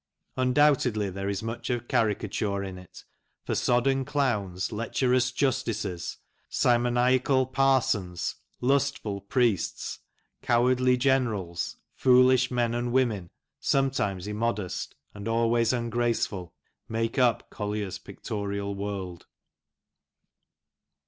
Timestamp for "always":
15.27-15.71